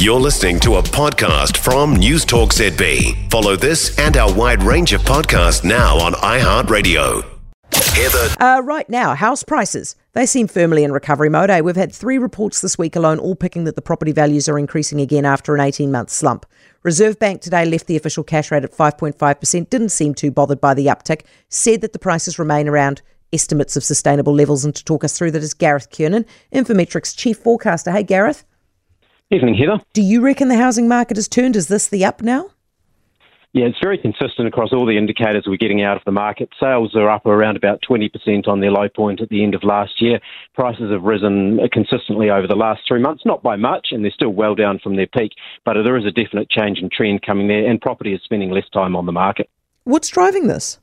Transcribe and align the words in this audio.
You're 0.00 0.18
listening 0.18 0.58
to 0.60 0.76
a 0.76 0.82
podcast 0.82 1.58
from 1.58 1.94
News 1.94 2.24
Talk 2.24 2.54
ZB. 2.54 3.30
Follow 3.30 3.54
this 3.54 3.98
and 3.98 4.16
our 4.16 4.32
wide 4.32 4.62
range 4.62 4.94
of 4.94 5.02
podcasts 5.02 5.62
now 5.62 5.98
on 5.98 6.14
iHeartRadio. 6.14 7.22
Heather. 7.70 8.34
Uh, 8.40 8.62
right 8.62 8.88
now, 8.88 9.14
house 9.14 9.42
prices. 9.42 9.96
They 10.14 10.24
seem 10.24 10.48
firmly 10.48 10.84
in 10.84 10.92
recovery 10.92 11.28
mode. 11.28 11.50
Eh? 11.50 11.60
We've 11.60 11.76
had 11.76 11.92
three 11.92 12.16
reports 12.16 12.62
this 12.62 12.78
week 12.78 12.96
alone, 12.96 13.18
all 13.18 13.34
picking 13.34 13.64
that 13.64 13.76
the 13.76 13.82
property 13.82 14.12
values 14.12 14.48
are 14.48 14.58
increasing 14.58 15.02
again 15.02 15.26
after 15.26 15.54
an 15.54 15.60
18 15.60 15.92
month 15.92 16.08
slump. 16.08 16.46
Reserve 16.82 17.18
Bank 17.18 17.42
today 17.42 17.66
left 17.66 17.86
the 17.86 17.96
official 17.96 18.24
cash 18.24 18.50
rate 18.50 18.64
at 18.64 18.72
5.5%, 18.72 19.68
didn't 19.68 19.90
seem 19.90 20.14
too 20.14 20.30
bothered 20.30 20.62
by 20.62 20.72
the 20.72 20.86
uptick, 20.86 21.26
said 21.50 21.82
that 21.82 21.92
the 21.92 21.98
prices 21.98 22.38
remain 22.38 22.68
around 22.68 23.02
estimates 23.34 23.76
of 23.76 23.84
sustainable 23.84 24.34
levels. 24.34 24.64
And 24.64 24.74
to 24.74 24.82
talk 24.82 25.04
us 25.04 25.18
through 25.18 25.32
that 25.32 25.42
is 25.42 25.52
Gareth 25.52 25.90
Kiernan, 25.90 26.24
Infometrics 26.54 27.14
chief 27.14 27.36
forecaster. 27.36 27.90
Hey, 27.92 28.02
Gareth. 28.02 28.46
Evening, 29.32 29.54
Heather. 29.54 29.80
Do 29.92 30.02
you 30.02 30.22
reckon 30.22 30.48
the 30.48 30.56
housing 30.56 30.88
market 30.88 31.16
has 31.16 31.28
turned? 31.28 31.54
Is 31.54 31.68
this 31.68 31.86
the 31.86 32.04
up 32.04 32.20
now? 32.20 32.50
Yeah, 33.52 33.66
it's 33.66 33.78
very 33.80 33.96
consistent 33.96 34.48
across 34.48 34.72
all 34.72 34.84
the 34.84 34.98
indicators 34.98 35.44
we're 35.46 35.56
getting 35.56 35.84
out 35.84 35.96
of 35.96 36.02
the 36.04 36.10
market. 36.10 36.48
Sales 36.58 36.96
are 36.96 37.08
up 37.08 37.26
around 37.26 37.56
about 37.56 37.80
20% 37.88 38.48
on 38.48 38.58
their 38.58 38.72
low 38.72 38.88
point 38.88 39.20
at 39.20 39.28
the 39.28 39.44
end 39.44 39.54
of 39.54 39.62
last 39.62 40.02
year. 40.02 40.18
Prices 40.54 40.90
have 40.90 41.04
risen 41.04 41.60
consistently 41.72 42.28
over 42.28 42.48
the 42.48 42.56
last 42.56 42.82
three 42.88 43.00
months, 43.00 43.22
not 43.24 43.40
by 43.40 43.54
much, 43.54 43.88
and 43.92 44.04
they're 44.04 44.10
still 44.10 44.30
well 44.30 44.56
down 44.56 44.80
from 44.80 44.96
their 44.96 45.06
peak, 45.06 45.30
but 45.64 45.74
there 45.74 45.96
is 45.96 46.04
a 46.04 46.10
definite 46.10 46.50
change 46.50 46.78
in 46.80 46.90
trend 46.90 47.22
coming 47.22 47.46
there, 47.46 47.70
and 47.70 47.80
property 47.80 48.12
is 48.12 48.20
spending 48.24 48.50
less 48.50 48.68
time 48.72 48.96
on 48.96 49.06
the 49.06 49.12
market. 49.12 49.48
What's 49.84 50.08
driving 50.08 50.48
this? 50.48 50.79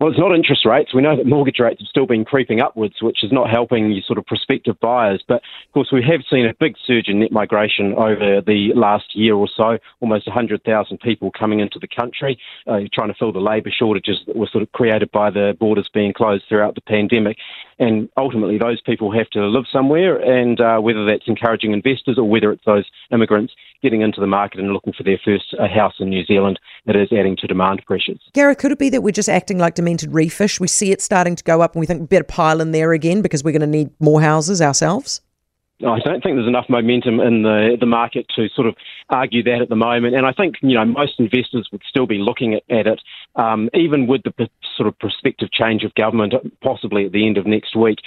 Well, 0.00 0.10
it's 0.10 0.18
not 0.18 0.32
interest 0.32 0.64
rates. 0.64 0.94
We 0.94 1.02
know 1.02 1.16
that 1.16 1.26
mortgage 1.26 1.58
rates 1.58 1.80
have 1.80 1.88
still 1.88 2.06
been 2.06 2.24
creeping 2.24 2.60
upwards, 2.60 2.94
which 3.02 3.24
is 3.24 3.32
not 3.32 3.50
helping 3.50 3.90
you 3.90 4.00
sort 4.02 4.16
of 4.16 4.26
prospective 4.26 4.78
buyers. 4.78 5.24
But 5.26 5.42
of 5.66 5.72
course, 5.74 5.88
we 5.92 6.04
have 6.04 6.20
seen 6.30 6.46
a 6.46 6.54
big 6.54 6.76
surge 6.86 7.08
in 7.08 7.18
net 7.18 7.32
migration 7.32 7.94
over 7.94 8.40
the 8.40 8.70
last 8.76 9.16
year 9.16 9.34
or 9.34 9.48
so. 9.48 9.78
Almost 10.00 10.28
100,000 10.28 11.00
people 11.00 11.32
coming 11.36 11.58
into 11.58 11.80
the 11.80 11.88
country, 11.88 12.38
uh, 12.68 12.78
trying 12.92 13.08
to 13.08 13.14
fill 13.18 13.32
the 13.32 13.40
labour 13.40 13.72
shortages 13.76 14.18
that 14.28 14.36
were 14.36 14.46
sort 14.46 14.62
of 14.62 14.70
created 14.70 15.10
by 15.10 15.30
the 15.30 15.56
borders 15.58 15.90
being 15.92 16.12
closed 16.12 16.44
throughout 16.48 16.76
the 16.76 16.80
pandemic. 16.80 17.36
And 17.78 18.08
ultimately, 18.16 18.58
those 18.58 18.80
people 18.80 19.12
have 19.12 19.30
to 19.30 19.46
live 19.46 19.64
somewhere, 19.70 20.16
and 20.18 20.60
uh, 20.60 20.78
whether 20.78 21.04
that's 21.06 21.28
encouraging 21.28 21.72
investors 21.72 22.18
or 22.18 22.28
whether 22.28 22.50
it's 22.50 22.64
those 22.64 22.84
immigrants 23.12 23.54
getting 23.82 24.00
into 24.00 24.20
the 24.20 24.26
market 24.26 24.58
and 24.58 24.72
looking 24.72 24.92
for 24.92 25.04
their 25.04 25.20
first 25.24 25.54
uh, 25.58 25.68
house 25.68 25.94
in 26.00 26.08
New 26.08 26.24
Zealand, 26.24 26.58
it 26.86 26.96
is 26.96 27.08
adding 27.12 27.36
to 27.36 27.46
demand 27.46 27.82
pressures. 27.86 28.20
Gareth, 28.32 28.58
could 28.58 28.72
it 28.72 28.78
be 28.78 28.88
that 28.90 29.02
we're 29.02 29.12
just 29.12 29.28
acting 29.28 29.58
like 29.58 29.74
demented 29.74 30.12
reefish? 30.12 30.58
We 30.58 30.66
see 30.66 30.90
it 30.90 31.00
starting 31.00 31.36
to 31.36 31.44
go 31.44 31.60
up 31.60 31.74
and 31.74 31.80
we 31.80 31.86
think 31.86 32.00
we 32.00 32.06
better 32.06 32.24
pile 32.24 32.60
in 32.60 32.72
there 32.72 32.92
again 32.92 33.22
because 33.22 33.44
we're 33.44 33.52
going 33.52 33.60
to 33.60 33.66
need 33.66 33.90
more 34.00 34.20
houses 34.20 34.60
ourselves? 34.60 35.20
I 35.86 36.00
don't 36.00 36.22
think 36.22 36.34
there's 36.36 36.48
enough 36.48 36.68
momentum 36.68 37.20
in 37.20 37.42
the 37.42 37.76
the 37.78 37.86
market 37.86 38.26
to 38.34 38.48
sort 38.48 38.66
of 38.66 38.74
argue 39.10 39.44
that 39.44 39.62
at 39.62 39.68
the 39.68 39.76
moment, 39.76 40.16
and 40.16 40.26
I 40.26 40.32
think 40.32 40.56
you 40.60 40.74
know 40.74 40.84
most 40.84 41.20
investors 41.20 41.68
would 41.70 41.82
still 41.88 42.06
be 42.06 42.18
looking 42.18 42.54
at, 42.54 42.64
at 42.68 42.88
it, 42.88 43.00
um, 43.36 43.70
even 43.74 44.08
with 44.08 44.22
the 44.24 44.32
sort 44.78 44.86
of 44.86 44.98
prospective 44.98 45.52
change 45.52 45.82
of 45.84 45.92
government, 45.94 46.32
possibly 46.62 47.04
at 47.04 47.12
the 47.12 47.26
end 47.26 47.36
of 47.36 47.44
next 47.44 47.76
week 47.76 47.98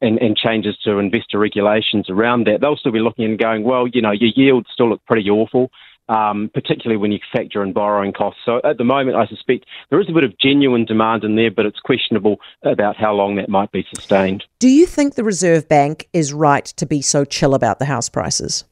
and, 0.00 0.18
and 0.18 0.36
changes 0.36 0.78
to 0.84 0.98
investor 0.98 1.38
regulations 1.38 2.08
around 2.08 2.46
that, 2.46 2.60
they'll 2.60 2.76
still 2.76 2.92
be 2.92 3.00
looking 3.00 3.24
and 3.24 3.38
going, 3.38 3.64
well, 3.64 3.86
you 3.86 4.00
know, 4.00 4.12
your 4.12 4.30
yields 4.34 4.68
still 4.72 4.88
look 4.88 5.04
pretty 5.06 5.28
awful. 5.28 5.70
Um, 6.08 6.50
particularly 6.52 6.96
when 6.96 7.12
you 7.12 7.20
factor 7.32 7.62
in 7.62 7.72
borrowing 7.72 8.12
costs. 8.12 8.40
So 8.44 8.60
at 8.64 8.78
the 8.78 8.84
moment, 8.84 9.16
I 9.16 9.26
suspect 9.26 9.66
there 9.90 10.00
is 10.00 10.08
a 10.08 10.12
bit 10.12 10.24
of 10.24 10.36
genuine 10.38 10.84
demand 10.84 11.22
in 11.22 11.36
there, 11.36 11.52
but 11.52 11.66
it's 11.66 11.78
questionable 11.78 12.38
about 12.64 12.96
how 12.96 13.14
long 13.14 13.36
that 13.36 13.48
might 13.48 13.70
be 13.70 13.86
sustained. 13.94 14.42
Do 14.58 14.68
you 14.68 14.86
think 14.86 15.14
the 15.14 15.22
Reserve 15.22 15.68
Bank 15.68 16.08
is 16.12 16.32
right 16.32 16.64
to 16.64 16.84
be 16.84 17.00
so 17.00 17.24
chill 17.24 17.54
about 17.54 17.78
the 17.78 17.84
house 17.84 18.08
prices? 18.08 18.64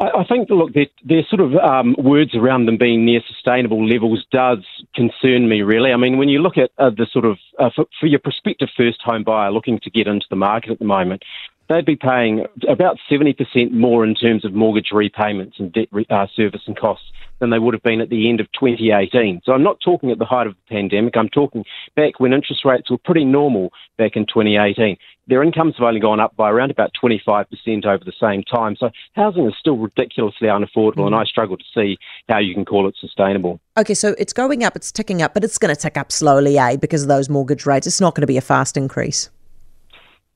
I, 0.00 0.24
think, 0.28 0.48
look, 0.48 0.72
their, 0.74 1.26
sort 1.28 1.40
of 1.40 1.56
um, 1.56 1.96
words 1.98 2.36
around 2.36 2.66
them 2.66 2.78
being 2.78 3.04
near 3.04 3.20
sustainable 3.26 3.84
levels 3.84 4.24
does 4.30 4.58
concern 4.94 5.48
me, 5.48 5.62
really. 5.62 5.92
I 5.92 5.96
mean, 5.96 6.18
when 6.18 6.28
you 6.28 6.40
look 6.40 6.56
at 6.56 6.70
uh, 6.78 6.90
the 6.90 7.06
sort 7.12 7.24
of, 7.24 7.36
uh, 7.58 7.70
for, 7.74 7.86
for 7.98 8.06
your 8.06 8.20
prospective 8.20 8.68
first 8.76 9.00
home 9.02 9.24
buyer 9.24 9.50
looking 9.50 9.80
to 9.80 9.90
get 9.90 10.06
into 10.06 10.26
the 10.30 10.36
market 10.36 10.70
at 10.70 10.78
the 10.78 10.84
moment, 10.84 11.24
they'd 11.68 11.84
be 11.84 11.96
paying 11.96 12.46
about 12.68 12.98
70% 13.10 13.72
more 13.72 14.04
in 14.04 14.14
terms 14.14 14.44
of 14.44 14.54
mortgage 14.54 14.90
repayments 14.92 15.58
and 15.58 15.72
debt 15.72 15.88
re- 15.90 16.06
uh, 16.10 16.26
service 16.34 16.62
and 16.66 16.78
costs 16.78 17.06
than 17.40 17.50
they 17.50 17.58
would 17.58 17.74
have 17.74 17.82
been 17.82 18.00
at 18.00 18.08
the 18.08 18.28
end 18.28 18.40
of 18.40 18.50
2018. 18.52 19.42
So 19.44 19.52
I'm 19.52 19.62
not 19.62 19.80
talking 19.80 20.10
at 20.10 20.18
the 20.18 20.24
height 20.24 20.46
of 20.46 20.54
the 20.54 20.74
pandemic. 20.74 21.16
I'm 21.16 21.28
talking 21.28 21.64
back 21.94 22.18
when 22.18 22.32
interest 22.32 22.64
rates 22.64 22.90
were 22.90 22.98
pretty 22.98 23.24
normal 23.24 23.72
back 23.96 24.16
in 24.16 24.26
2018. 24.26 24.96
Their 25.28 25.42
incomes 25.42 25.74
have 25.76 25.86
only 25.86 26.00
gone 26.00 26.20
up 26.20 26.34
by 26.36 26.50
around 26.50 26.70
about 26.70 26.90
25% 27.00 27.84
over 27.84 28.02
the 28.02 28.12
same 28.18 28.42
time. 28.42 28.76
So 28.76 28.90
housing 29.14 29.46
is 29.46 29.54
still 29.60 29.76
ridiculously 29.76 30.48
unaffordable, 30.48 31.06
and 31.06 31.14
I 31.14 31.24
struggle 31.24 31.58
to 31.58 31.64
see 31.74 31.98
how 32.28 32.38
you 32.38 32.54
can 32.54 32.64
call 32.64 32.88
it 32.88 32.96
sustainable. 32.98 33.60
Okay, 33.76 33.94
so 33.94 34.14
it's 34.18 34.32
going 34.32 34.64
up, 34.64 34.74
it's 34.74 34.90
ticking 34.90 35.20
up, 35.20 35.34
but 35.34 35.44
it's 35.44 35.58
going 35.58 35.74
to 35.74 35.80
tick 35.80 35.98
up 35.98 36.10
slowly, 36.10 36.58
eh, 36.58 36.76
because 36.76 37.02
of 37.02 37.08
those 37.08 37.28
mortgage 37.28 37.66
rates. 37.66 37.86
It's 37.86 38.00
not 38.00 38.14
going 38.14 38.22
to 38.22 38.26
be 38.26 38.38
a 38.38 38.42
fast 38.42 38.76
increase. 38.76 39.28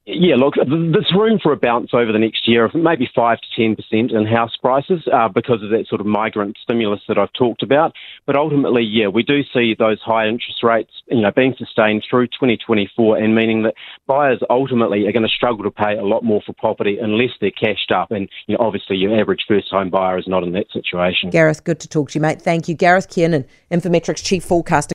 Yeah, 0.05 0.35
look, 0.35 0.55
there's 0.57 1.13
room 1.17 1.39
for 1.41 1.53
a 1.53 1.57
bounce 1.57 1.91
over 1.95 2.11
the 2.11 2.19
next 2.19 2.49
year 2.49 2.65
of 2.65 2.75
maybe 2.75 3.09
5 3.15 3.39
to 3.39 3.61
10% 3.63 3.77
in 4.13 4.27
house 4.27 4.57
prices 4.57 5.01
uh, 5.13 5.29
because 5.29 5.63
of 5.63 5.71
that 5.71 5.87
sort 5.89 6.01
of 6.01 6.09
migrant 6.09 6.57
stimulus 6.61 7.01
that 7.07 7.19
I've 7.19 7.33
talked 7.35 7.63
about. 7.63 7.93
But 8.27 8.37
ultimately, 8.37 8.83
yeah, 8.83 9.07
we 9.07 9.23
do 9.23 9.43
see 9.55 9.77
those 9.79 10.01
high 10.01 10.27
interest 10.27 10.65
rates, 10.65 10.91
you 11.07 11.21
know, 11.21 11.31
being 11.31 11.55
sustained 11.57 12.05
through 12.11 12.27
2024 12.29 13.19
and 13.19 13.33
meaning 13.33 13.63
that 13.63 13.75
buyers 14.09 14.41
ultimately 14.51 15.07
are 15.07 15.13
going 15.13 15.23
to 15.23 15.29
struggle 15.29 15.63
to 15.63 15.71
pay 15.71 15.97
a 15.97 16.05
lot 16.05 16.25
more 16.25 16.43
for 16.45 16.53
property 16.55 16.99
unless 17.01 17.31
they're 17.41 17.53
cashed 17.53 17.93
up. 17.93 18.11
And, 18.11 18.29
you 18.49 18.57
know, 18.57 18.65
obviously 18.65 18.97
your 18.97 19.17
average 19.21 19.45
first 19.47 19.71
home 19.71 19.91
buyer 19.91 20.19
is 20.19 20.27
not 20.27 20.43
in 20.43 20.51
that 20.53 20.67
situation. 20.73 21.31
Gareth, 21.31 21.63
good 21.63 21.79
to 21.79 21.89
talk 21.89 22.11
to 22.11 22.19
you, 22.19 22.23
mate. 22.23 22.43
Thank 22.43 22.67
you. 22.67 22.75
Gareth 22.75 23.09
Kiernan, 23.09 23.45
Infometrics 23.71 24.25
Chief 24.25 24.43
Forecaster. 24.43 24.95